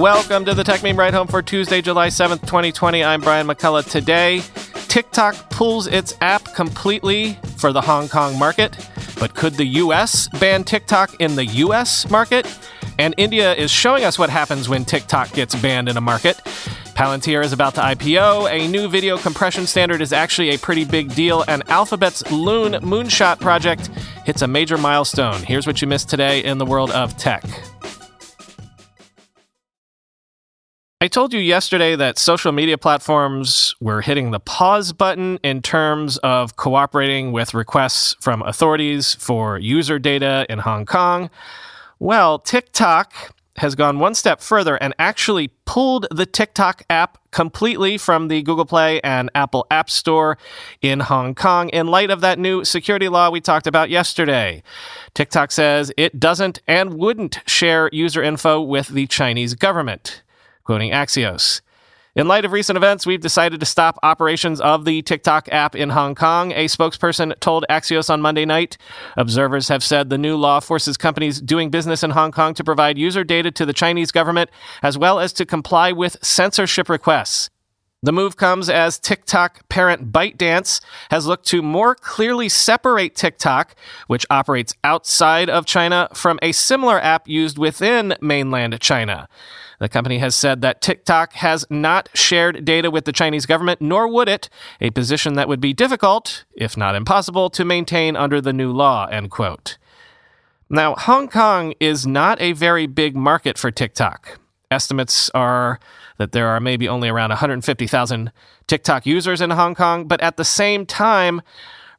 [0.00, 3.04] Welcome to the Techmeme Ride Home for Tuesday, July 7th, 2020.
[3.04, 3.86] I'm Brian McCullough.
[3.86, 4.40] Today,
[4.88, 8.88] TikTok pulls its app completely for the Hong Kong market.
[9.18, 12.46] But could the US ban TikTok in the US market?
[12.98, 16.38] And India is showing us what happens when TikTok gets banned in a market.
[16.94, 18.50] Palantir is about to IPO.
[18.50, 21.44] A new video compression standard is actually a pretty big deal.
[21.46, 23.88] And Alphabet's Loon Moonshot project
[24.24, 25.42] hits a major milestone.
[25.42, 27.44] Here's what you missed today in the world of tech.
[31.02, 36.18] I told you yesterday that social media platforms were hitting the pause button in terms
[36.18, 41.30] of cooperating with requests from authorities for user data in Hong Kong.
[42.00, 48.28] Well, TikTok has gone one step further and actually pulled the TikTok app completely from
[48.28, 50.36] the Google Play and Apple App Store
[50.82, 54.62] in Hong Kong in light of that new security law we talked about yesterday.
[55.14, 60.20] TikTok says it doesn't and wouldn't share user info with the Chinese government
[60.70, 61.62] quoting Axios.
[62.14, 65.90] In light of recent events, we've decided to stop operations of the TikTok app in
[65.90, 68.78] Hong Kong, a spokesperson told Axios on Monday night.
[69.16, 72.98] Observers have said the new law forces companies doing business in Hong Kong to provide
[72.98, 74.48] user data to the Chinese government,
[74.80, 77.50] as well as to comply with censorship requests.
[78.04, 83.74] The move comes as TikTok parent ByteDance has looked to more clearly separate TikTok,
[84.06, 89.28] which operates outside of China, from a similar app used within mainland China.
[89.80, 94.06] The company has said that TikTok has not shared data with the Chinese government, nor
[94.06, 98.52] would it, a position that would be difficult, if not impossible, to maintain under the
[98.52, 99.78] new law, end quote.
[100.68, 104.38] Now, Hong Kong is not a very big market for TikTok.
[104.70, 105.80] Estimates are
[106.18, 108.30] that there are maybe only around 150,000
[108.66, 111.40] TikTok users in Hong Kong, but at the same time,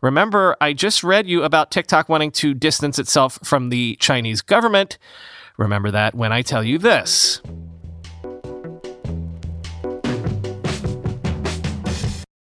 [0.02, 5.00] remember, I just read you about TikTok wanting to distance itself from the Chinese government.
[5.58, 7.42] Remember that when I tell you this.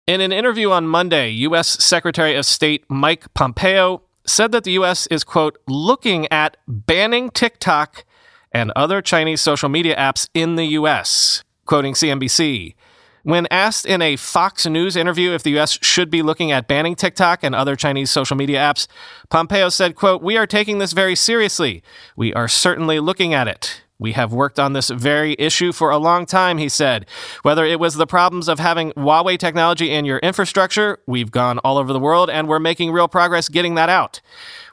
[0.08, 1.84] In an interview on Monday, U.S.
[1.84, 5.08] Secretary of State Mike Pompeo said that the U.S.
[5.08, 8.06] is, quote, looking at banning TikTok
[8.52, 12.76] and other Chinese social media apps in the U.S., quoting CNBC.
[13.24, 15.80] When asked in a Fox News interview if the U.S.
[15.82, 18.86] should be looking at banning TikTok and other Chinese social media apps,
[19.30, 21.82] Pompeo said, quote, We are taking this very seriously.
[22.16, 23.82] We are certainly looking at it.
[23.98, 27.06] We have worked on this very issue for a long time, he said.
[27.44, 31.78] Whether it was the problems of having Huawei technology in your infrastructure, we've gone all
[31.78, 34.22] over the world and we're making real progress getting that out.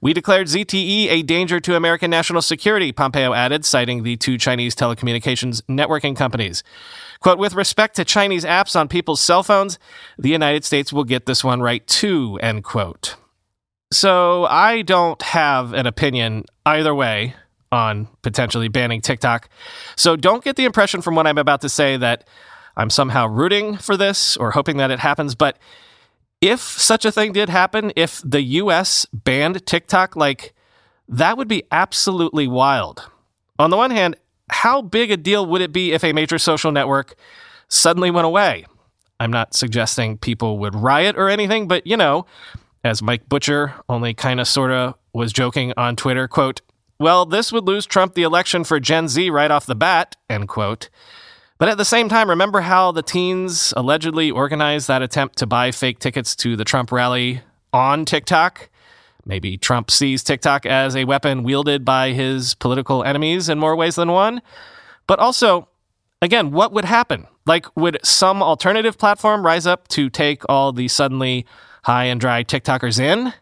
[0.00, 4.74] We declared ZTE a danger to American national security, Pompeo added, citing the two Chinese
[4.74, 6.64] telecommunications networking companies.
[7.20, 9.78] Quote, with respect to Chinese apps on people's cell phones,
[10.18, 13.14] the United States will get this one right too, end quote.
[13.92, 17.36] So I don't have an opinion either way
[17.72, 19.48] on potentially banning TikTok.
[19.96, 22.28] So don't get the impression from what I'm about to say that
[22.76, 25.34] I'm somehow rooting for this or hoping that it happens.
[25.34, 25.58] But
[26.40, 30.54] if such a thing did happen, if the US banned TikTok, like
[31.08, 33.10] that would be absolutely wild.
[33.58, 34.16] On the one hand,
[34.50, 37.14] how big a deal would it be if a major social network
[37.68, 38.66] suddenly went away?
[39.18, 42.26] I'm not suggesting people would riot or anything, but you know,
[42.84, 46.60] as Mike Butcher only kind of sort of was joking on Twitter, quote,
[47.02, 50.48] well, this would lose Trump the election for Gen Z right off the bat, end
[50.48, 50.88] quote.
[51.58, 55.72] But at the same time, remember how the teens allegedly organized that attempt to buy
[55.72, 57.42] fake tickets to the Trump rally
[57.72, 58.70] on TikTok?
[59.24, 63.96] Maybe Trump sees TikTok as a weapon wielded by his political enemies in more ways
[63.96, 64.40] than one.
[65.06, 65.68] But also,
[66.20, 67.26] again, what would happen?
[67.46, 71.46] Like, would some alternative platform rise up to take all the suddenly
[71.82, 73.32] high and dry TikTokers in?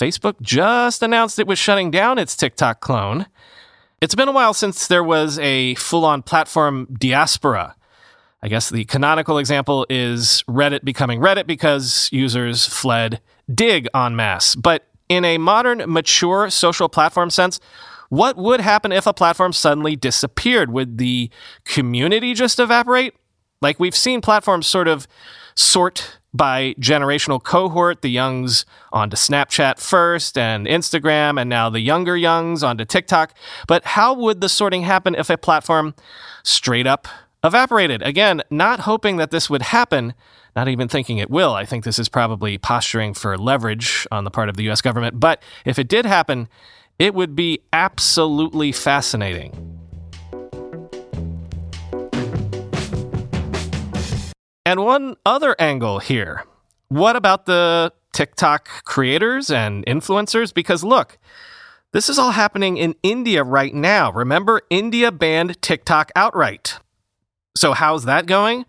[0.00, 3.26] Facebook just announced it was shutting down its TikTok clone.
[4.00, 7.76] It's been a while since there was a full on platform diaspora.
[8.42, 13.20] I guess the canonical example is Reddit becoming Reddit because users fled
[13.54, 14.54] Digg en masse.
[14.54, 17.60] But in a modern, mature social platform sense,
[18.08, 20.72] what would happen if a platform suddenly disappeared?
[20.72, 21.28] Would the
[21.66, 23.14] community just evaporate?
[23.60, 25.06] Like we've seen platforms sort of
[25.54, 32.16] sort by generational cohort, the youngs onto Snapchat first and Instagram, and now the younger
[32.16, 33.34] youngs onto TikTok.
[33.66, 35.94] But how would the sorting happen if a platform
[36.42, 37.08] straight up
[37.42, 38.00] evaporated?
[38.02, 40.14] Again, not hoping that this would happen,
[40.54, 41.52] not even thinking it will.
[41.52, 45.18] I think this is probably posturing for leverage on the part of the US government.
[45.18, 46.48] But if it did happen,
[46.98, 49.79] it would be absolutely fascinating.
[54.70, 56.44] And one other angle here.
[56.86, 60.54] What about the TikTok creators and influencers?
[60.54, 61.18] Because look,
[61.90, 64.12] this is all happening in India right now.
[64.12, 66.78] Remember, India banned TikTok outright.
[67.56, 68.64] So, how's that going?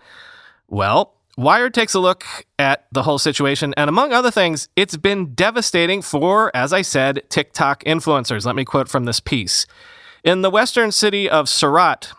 [0.68, 2.25] Well, Wired takes a look
[2.57, 7.21] at the whole situation, and among other things, it's been devastating for, as I said,
[7.30, 8.44] TikTok influencers.
[8.44, 9.68] Let me quote from this piece.
[10.24, 12.12] In the western city of Surat,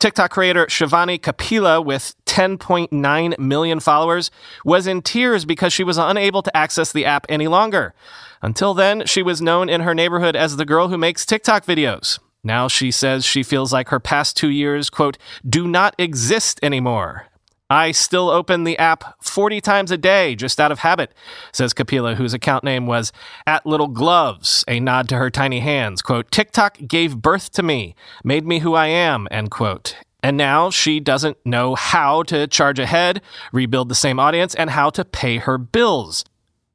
[0.00, 4.30] TikTok creator Shivani Kapila, with 10.9 million followers,
[4.64, 7.92] was in tears because she was unable to access the app any longer.
[8.40, 12.18] Until then, she was known in her neighborhood as the girl who makes TikTok videos.
[12.42, 17.26] Now she says she feels like her past two years, quote, do not exist anymore.
[17.70, 21.14] I still open the app 40 times a day just out of habit,
[21.52, 23.12] says Kapila, whose account name was
[23.46, 26.02] at Little Gloves, a nod to her tiny hands.
[26.02, 27.94] Quote, TikTok gave birth to me,
[28.24, 29.94] made me who I am, end quote.
[30.20, 33.22] And now she doesn't know how to charge ahead,
[33.52, 36.24] rebuild the same audience, and how to pay her bills.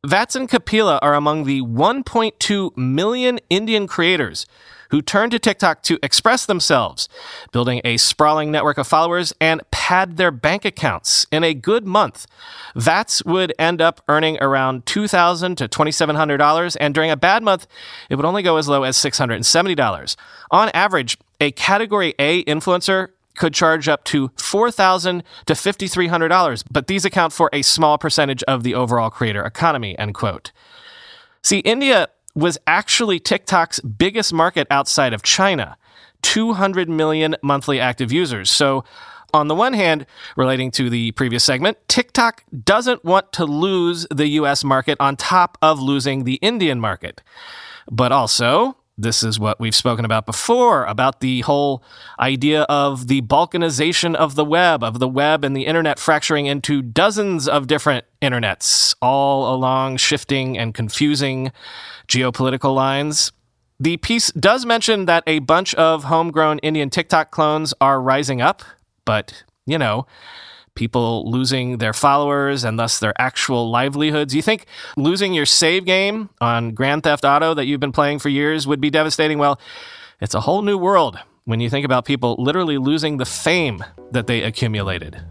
[0.06, 4.46] Vats and Kapila are among the 1.2 million Indian creators
[4.92, 7.10] who turned to TikTok to express themselves,
[7.52, 11.26] building a sprawling network of followers and pad their bank accounts.
[11.32, 12.28] In a good month,
[12.76, 17.68] Vats would end up earning around $2,000 to $2,700, and during a bad month,
[18.10, 20.16] it would only go as low as $670.
[20.52, 27.06] On average, a category A influencer could charge up to $4,000 to $5,300, but these
[27.06, 30.52] account for a small percentage of the overall creator economy, end quote.
[31.42, 35.78] See, India was actually TikTok's biggest market outside of China
[36.22, 38.52] 200 million monthly active users.
[38.52, 38.84] So,
[39.34, 40.06] on the one hand,
[40.38, 45.58] relating to the previous segment, TikTok doesn't want to lose the US market on top
[45.62, 47.22] of losing the Indian market.
[47.92, 51.84] But also, this is what we've spoken about before about the whole
[52.20, 56.82] idea of the balkanization of the web, of the web and the internet fracturing into
[56.82, 61.52] dozens of different internets, all along shifting and confusing
[62.08, 63.32] geopolitical lines.
[63.80, 68.64] The piece does mention that a bunch of homegrown Indian TikTok clones are rising up,
[69.04, 70.08] but, you know,
[70.76, 74.36] people losing their followers and thus their actual livelihoods.
[74.36, 74.66] You think
[74.98, 78.82] losing your save game on Grand Theft Auto that you've been playing for years would
[78.82, 79.40] be devastating?
[79.40, 79.60] Well,
[80.22, 84.28] it's a whole new world when you think about people literally losing the fame that
[84.28, 85.22] they accumulated.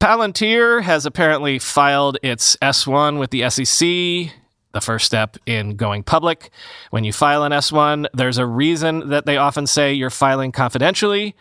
[0.00, 4.34] Palantir has apparently filed its S1 with the SEC
[4.74, 6.50] the first step in going public.
[6.90, 11.34] When you file an S1, there's a reason that they often say you're filing confidentially.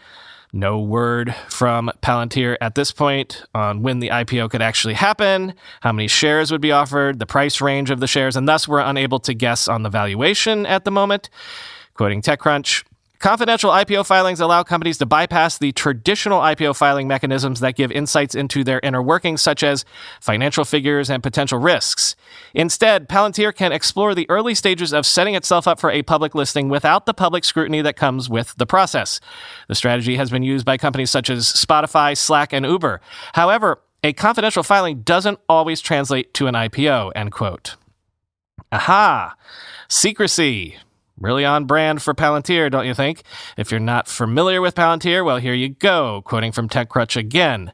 [0.56, 5.92] No word from Palantir at this point on when the IPO could actually happen, how
[5.92, 9.20] many shares would be offered, the price range of the shares, and thus we're unable
[9.22, 11.32] to guess on the valuation at the moment.
[11.96, 12.84] Quoting TechCrunch,
[13.24, 18.36] Confidential IPO filings allow companies to bypass the traditional IPO filing mechanisms that give insights
[18.36, 19.86] into their inner workings, such as
[20.20, 22.18] financial figures and potential risks.
[22.54, 26.68] Instead, Palantir can explore the early stages of setting itself up for a public listing
[26.68, 29.22] without the public scrutiny that comes with the process.
[29.70, 33.00] The strategy has been used by companies such as Spotify, Slack, and Uber.
[33.36, 37.78] However, a confidential filing doesn't always translate to an IPO, end quote.
[38.74, 39.38] Aha!
[39.88, 40.76] Secrecy.
[41.20, 43.24] Really on brand for Palantir, don't you think?
[43.56, 46.22] If you're not familiar with Palantir, well, here you go.
[46.26, 47.72] Quoting from TechCrunch again.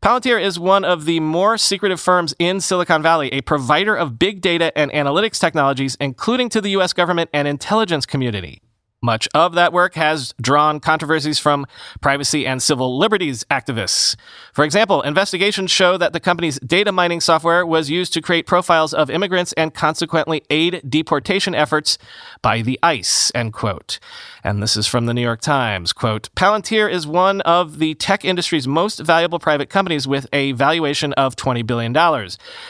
[0.00, 4.40] Palantir is one of the more secretive firms in Silicon Valley, a provider of big
[4.40, 8.62] data and analytics technologies, including to the US government and intelligence community.
[9.02, 11.66] Much of that work has drawn controversies from
[12.00, 14.16] privacy and civil liberties activists.
[14.54, 18.94] For example, investigations show that the company's data mining software was used to create profiles
[18.94, 21.98] of immigrants and consequently aid deportation efforts
[22.40, 23.98] by the ICE, end quote.
[24.42, 28.24] And this is from the New York Times, quote, Palantir is one of the tech
[28.24, 31.94] industry's most valuable private companies with a valuation of $20 billion.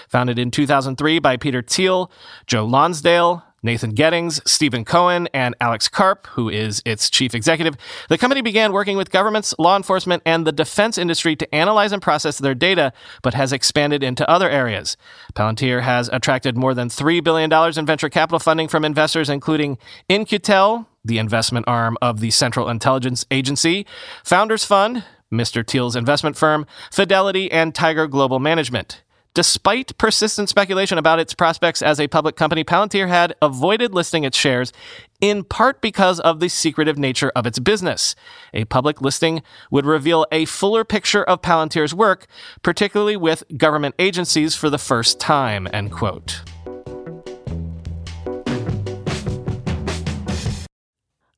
[0.09, 2.11] Founded in 2003 by Peter Thiel,
[2.47, 7.77] Joe Lonsdale, Nathan Gettings, Stephen Cohen, and Alex Karp, who is its chief executive,
[8.09, 12.01] the company began working with governments, law enforcement, and the defense industry to analyze and
[12.01, 12.93] process their data,
[13.23, 14.97] but has expanded into other areas.
[15.35, 20.89] Palantir has attracted more than $3 billion in venture capital funding from investors, including In-Q-Tel,
[21.05, 23.85] the investment arm of the Central Intelligence Agency,
[24.25, 25.67] Founders Fund, Mr.
[25.67, 29.03] Thiel's investment firm, Fidelity, and Tiger Global Management.
[29.37, 34.39] Despite persistent speculation about its prospects as a public company, Palantir had avoided listing its
[34.39, 34.73] shares
[35.21, 38.17] in part because of the secretive nature of its business.
[38.55, 42.27] A public listing would reveal a fuller picture of Palantir's work,
[42.63, 46.41] particularly with government agencies for the first time, end quote.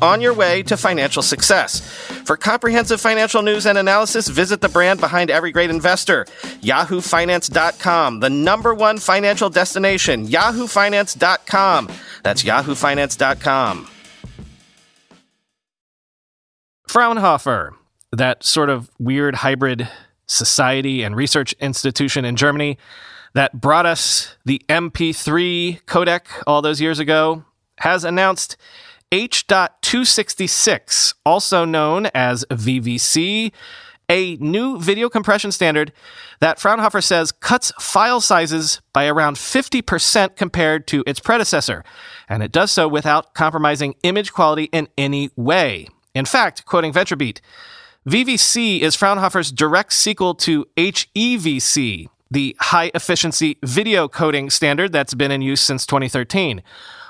[0.00, 1.80] on your way to financial success.
[2.24, 6.24] For comprehensive financial news and analysis, visit the brand behind every great investor,
[6.62, 11.88] yahoofinance.com, the number one financial destination, yahoofinance.com.
[12.22, 13.88] That's yahoofinance.com.
[16.88, 17.74] Fraunhofer,
[18.12, 19.88] that sort of weird hybrid
[20.26, 22.78] society and research institution in Germany
[23.34, 27.44] that brought us the MP3 codec all those years ago,
[27.78, 28.56] has announced
[29.14, 33.52] H.266, also known as VVC,
[34.08, 35.92] a new video compression standard
[36.40, 41.84] that Fraunhofer says cuts file sizes by around 50% compared to its predecessor,
[42.28, 45.86] and it does so without compromising image quality in any way.
[46.12, 47.38] In fact, quoting VentureBeat,
[48.08, 55.30] VVC is Fraunhofer's direct sequel to HEVC, the high efficiency video coding standard that's been
[55.30, 56.64] in use since 2013.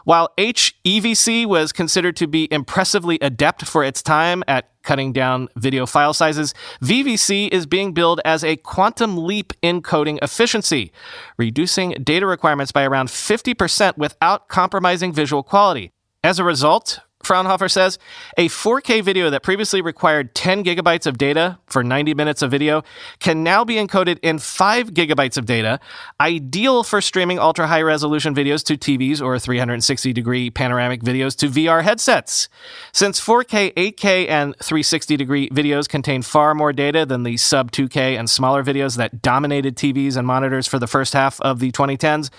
[0.05, 5.87] While HEVC was considered to be impressively adept for its time at cutting down video
[5.87, 10.93] file sizes, VVC is being billed as a quantum leap in coding efficiency,
[11.39, 15.91] reducing data requirements by around 50% without compromising visual quality.
[16.23, 17.99] As a result, Fraunhofer says
[18.37, 22.83] a 4K video that previously required 10 gigabytes of data for 90 minutes of video
[23.21, 25.81] can now be encoded in 5 gigabytes of data,
[26.21, 31.49] ideal for streaming ultra high resolution videos to TVs or 360 degree panoramic videos to
[31.49, 32.49] VR headsets.
[32.93, 38.19] Since 4K, 8K, and 360 degree videos contain far more data than the sub 2K
[38.19, 42.31] and smaller videos that dominated TVs and monitors for the first half of the 2010s,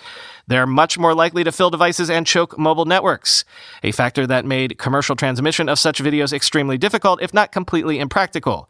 [0.47, 3.45] they're much more likely to fill devices and choke mobile networks,
[3.83, 8.69] a factor that made commercial transmission of such videos extremely difficult, if not completely impractical.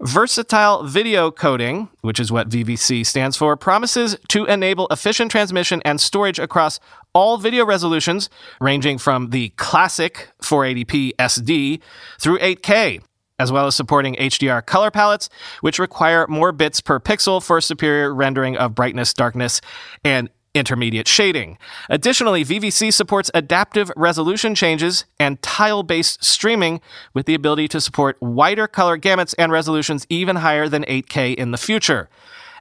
[0.00, 6.00] Versatile video coding, which is what VVC stands for, promises to enable efficient transmission and
[6.00, 6.78] storage across
[7.14, 8.28] all video resolutions,
[8.60, 11.80] ranging from the classic 480p SD
[12.20, 13.02] through 8K,
[13.38, 15.30] as well as supporting HDR color palettes,
[15.62, 19.62] which require more bits per pixel for superior rendering of brightness, darkness,
[20.04, 21.58] and intermediate shading.
[21.88, 26.80] Additionally, VVC supports adaptive resolution changes and tile based streaming
[27.14, 31.50] with the ability to support wider color gamuts and resolutions even higher than 8K in
[31.50, 32.08] the future.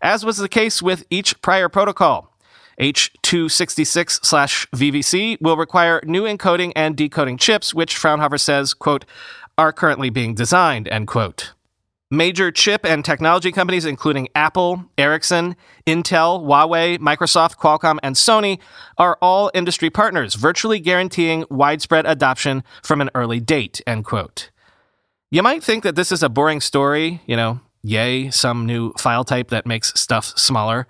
[0.01, 2.31] As was the case with each prior protocol,
[2.79, 9.05] H266 slash VVC will require new encoding and decoding chips, which Fraunhofer says, quote,
[9.57, 11.54] are currently being designed, end quote.
[12.11, 15.55] Major chip and technology companies, including Apple, Ericsson,
[15.87, 18.59] Intel, Huawei, Microsoft, Qualcomm, and Sony,
[18.99, 23.81] are all industry partners, virtually guaranteeing widespread adoption from an early date.
[23.87, 24.51] End quote.
[25.31, 29.23] You might think that this is a boring story, you know, yay, some new file
[29.23, 30.87] type that makes stuff smaller.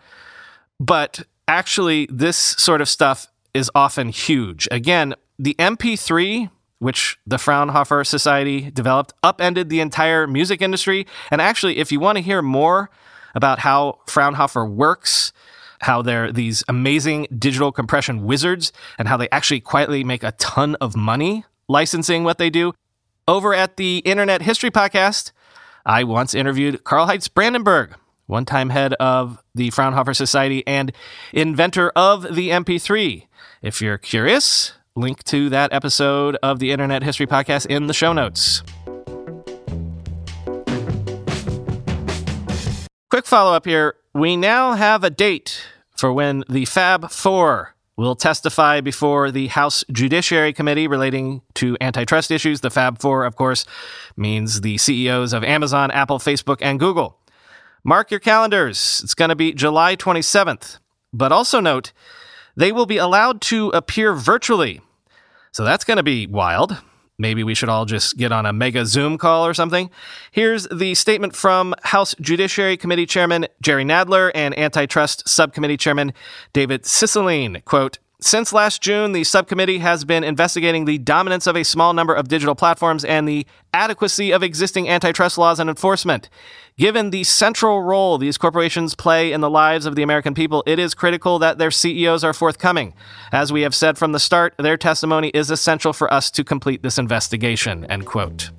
[0.82, 4.68] But actually, this sort of stuff is often huge.
[4.70, 6.50] Again, the MP3
[6.86, 11.08] which the Fraunhofer Society developed, upended the entire music industry.
[11.32, 12.92] And actually, if you want to hear more
[13.34, 15.34] about how Fraunhofer works,
[15.82, 20.76] how they're these amazing digital compression wizards, and how they actually quietly make a ton
[20.76, 22.72] of money licensing what they do,
[23.28, 25.32] over at the Internet History Podcast,
[25.88, 27.96] I once interviewed Karlheinz Brandenburg,
[28.28, 30.92] one time head of the Fraunhofer Society and
[31.34, 33.26] inventor of the MP3.
[33.64, 38.14] If you're curious, link to that episode of the Internet History Podcast in the show
[38.14, 38.64] notes.
[43.10, 43.96] Quick follow up here.
[44.14, 45.62] We now have a date
[45.98, 52.32] for when the Fab Four will testify before the House Judiciary Committee relating to antitrust
[52.32, 52.62] issues.
[52.62, 53.66] The Fab Four, of course,
[54.16, 57.18] means the CEOs of Amazon, Apple, Facebook, and Google.
[57.84, 59.02] Mark your calendars.
[59.04, 60.80] It's going to be July 27th.
[61.14, 61.94] But also note,
[62.56, 64.82] they will be allowed to appear virtually
[65.56, 66.76] so that's going to be wild.
[67.18, 69.90] Maybe we should all just get on a mega Zoom call or something.
[70.32, 76.12] Here's the statement from House Judiciary Committee Chairman Jerry Nadler and Antitrust Subcommittee Chairman
[76.52, 77.64] David Cicilline.
[77.64, 82.14] Quote, since last June, the subcommittee has been investigating the dominance of a small number
[82.14, 86.30] of digital platforms and the adequacy of existing antitrust laws and enforcement.
[86.78, 90.80] Given the central role these corporations play in the lives of the American people, it
[90.80, 92.94] is critical that their CEOs are forthcoming.
[93.32, 96.84] As we have said from the start, their testimony is essential for us to complete
[96.84, 97.86] this investigation.
[97.86, 98.52] End quote.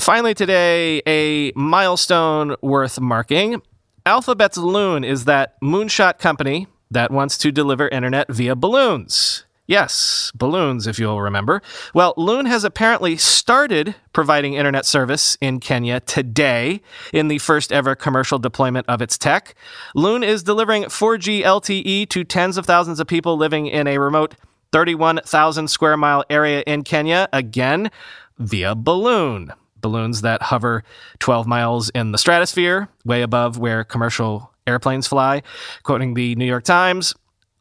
[0.00, 3.62] Finally, today, a milestone worth marking.
[4.04, 9.44] Alphabet's Loon is that moonshot company that wants to deliver internet via balloons.
[9.66, 11.62] Yes, balloons, if you'll remember.
[11.94, 16.82] Well, Loon has apparently started providing internet service in Kenya today
[17.12, 19.54] in the first ever commercial deployment of its tech.
[19.94, 24.34] Loon is delivering 4G LTE to tens of thousands of people living in a remote
[24.72, 27.88] 31,000 square mile area in Kenya, again,
[28.36, 30.84] via balloon balloons that hover
[31.18, 35.42] 12 miles in the stratosphere, way above where commercial airplanes fly.
[35.82, 37.14] Quoting the New York Times,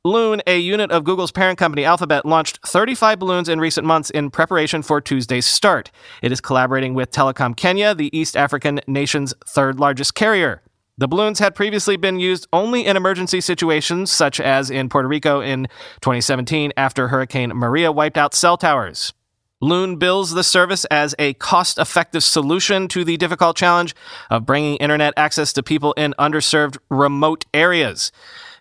[0.03, 4.31] Loon, a unit of Google's parent company Alphabet, launched 35 balloons in recent months in
[4.31, 5.91] preparation for Tuesday's start.
[6.23, 10.63] It is collaborating with Telkom Kenya, the East African nation's third largest carrier.
[10.97, 15.39] The balloons had previously been used only in emergency situations, such as in Puerto Rico
[15.39, 15.67] in
[16.01, 19.13] 2017 after Hurricane Maria wiped out cell towers.
[19.63, 23.93] Loon bills the service as a cost effective solution to the difficult challenge
[24.31, 28.11] of bringing internet access to people in underserved remote areas.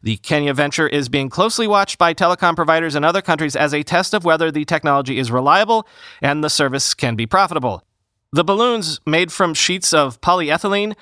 [0.02, 3.82] The Kenya venture is being closely watched by telecom providers in other countries as a
[3.82, 5.88] test of whether the technology is reliable
[6.20, 7.82] and the service can be profitable.
[8.32, 10.94] The balloons, made from sheets of polyethylene,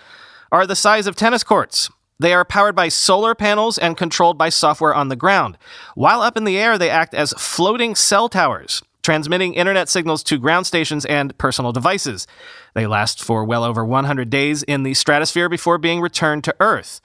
[0.53, 1.91] are the size of tennis courts.
[2.21, 5.59] They are powered by solar panels and controlled by software on the ground.
[5.97, 10.37] While up in the air, they act as floating cell towers transmitting internet signals to
[10.37, 12.27] ground stations and personal devices.
[12.75, 17.01] They last for well over 100 days in the stratosphere before being returned to Earth.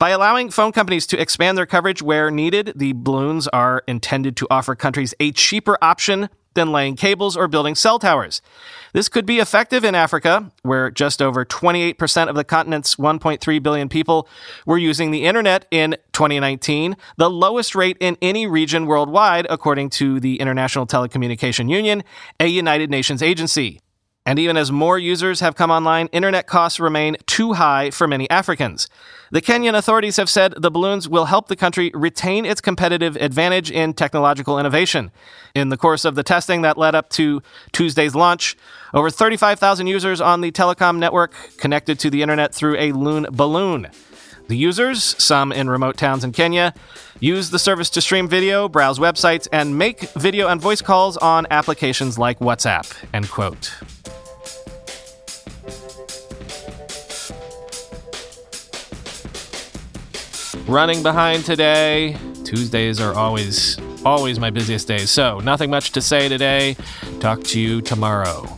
[0.00, 4.48] By allowing phone companies to expand their coverage where needed, the balloons are intended to
[4.50, 8.42] offer countries a cheaper option than laying cables or building cell towers.
[8.92, 13.88] This could be effective in Africa, where just over 28% of the continent's 1.3 billion
[13.88, 14.28] people
[14.64, 20.18] were using the internet in 2019, the lowest rate in any region worldwide, according to
[20.18, 22.02] the International Telecommunication Union,
[22.40, 23.80] a United Nations agency.
[24.26, 28.28] And even as more users have come online, internet costs remain too high for many
[28.28, 28.88] Africans.
[29.30, 33.70] The Kenyan authorities have said the balloons will help the country retain its competitive advantage
[33.70, 35.12] in technological innovation.
[35.54, 38.56] In the course of the testing that led up to Tuesday's launch,
[38.92, 43.88] over 35,000 users on the telecom network connected to the internet through a loon balloon.
[44.48, 46.72] The users, some in remote towns in Kenya,
[47.18, 51.46] use the service to stream video, browse websites, and make video and voice calls on
[51.50, 52.92] applications like WhatsApp.
[53.12, 53.72] End quote.
[60.66, 62.16] Running behind today.
[62.44, 65.10] Tuesdays are always always my busiest days.
[65.10, 66.76] So, nothing much to say today.
[67.18, 68.55] Talk to you tomorrow.